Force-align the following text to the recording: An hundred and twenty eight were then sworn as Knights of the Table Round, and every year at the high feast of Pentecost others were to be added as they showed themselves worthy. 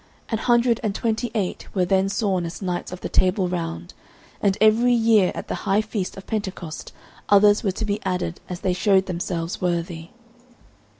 An 0.29 0.39
hundred 0.39 0.79
and 0.81 0.95
twenty 0.95 1.29
eight 1.35 1.67
were 1.75 1.85
then 1.85 2.09
sworn 2.09 2.43
as 2.47 2.59
Knights 2.59 2.91
of 2.91 3.01
the 3.01 3.07
Table 3.07 3.47
Round, 3.47 3.93
and 4.41 4.57
every 4.59 4.93
year 4.93 5.31
at 5.35 5.47
the 5.47 5.53
high 5.69 5.81
feast 5.81 6.17
of 6.17 6.25
Pentecost 6.25 6.91
others 7.29 7.61
were 7.61 7.71
to 7.73 7.85
be 7.85 8.01
added 8.03 8.39
as 8.49 8.61
they 8.61 8.73
showed 8.73 9.05
themselves 9.05 9.61
worthy. 9.61 10.07